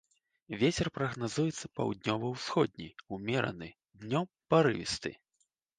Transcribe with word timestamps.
Вецер 0.61 0.87
прагназуецца 0.95 1.71
паўднёва-ўсходні 1.81 2.89
ўмераны, 3.19 3.69
днём 4.03 4.25
парывісты. 4.53 5.17